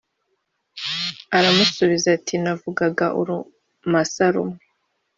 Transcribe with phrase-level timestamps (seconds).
[1.37, 4.61] aramusibiza ati"navugaga urumasa rumwe